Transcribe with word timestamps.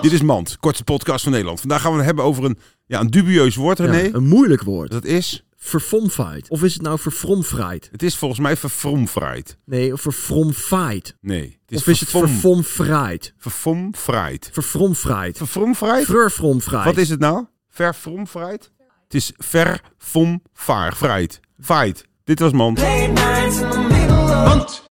Dit 0.00 0.12
is 0.12 0.22
Mand, 0.22 0.56
kortste 0.60 0.84
podcast 0.84 1.22
van 1.22 1.32
Nederland. 1.32 1.60
Vandaag 1.60 1.80
gaan 1.80 1.90
we 1.90 1.96
het 1.96 2.06
hebben 2.06 2.24
over 2.24 2.44
een, 2.44 2.58
ja, 2.86 3.00
een 3.00 3.10
dubieus 3.10 3.56
woord, 3.56 3.78
René. 3.78 3.96
Ja, 3.98 4.08
een 4.12 4.28
moeilijk 4.28 4.62
woord. 4.62 4.90
Dat 4.90 5.04
is, 5.04 5.44
Verfomfight. 5.56 6.50
Of 6.50 6.62
is 6.62 6.72
het 6.72 6.82
nou 6.82 6.98
verfromfried? 6.98 7.88
het 7.92 8.02
is 8.02 8.16
volgens 8.16 8.40
mij 8.40 8.56
verfromfried. 8.56 9.56
Nee, 9.64 9.92
of 9.92 10.00
verfromfight. 10.00 11.16
Nee, 11.20 11.58
het 11.62 11.72
is 11.72 11.78
Of 11.78 11.86
is 11.86 12.00
het 12.00 12.08
verfom- 12.08 12.28
verfomfried? 12.28 13.34
verfomfried. 13.38 14.50
Verfromfried. 14.52 15.36
Verfromfried? 15.36 16.04
Verfromfried. 16.04 16.84
Wat 16.84 16.96
is 16.96 17.08
het 17.08 17.20
nou? 17.20 17.44
Verfromfried? 17.70 18.70
Het 19.04 19.14
is 19.14 19.32
verfomvaar, 19.36 20.94
fried. 20.94 21.40
Fight. 21.60 22.04
Dit 22.24 22.38
was 22.38 22.52
Mand. 22.52 22.78
late 22.78 24.82